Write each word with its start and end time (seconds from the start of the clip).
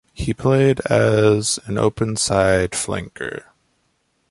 He 0.15 0.33
played 0.33 0.79
as 0.87 1.59
an 1.67 1.75
openside 1.75 2.71
flanker. 2.71 3.43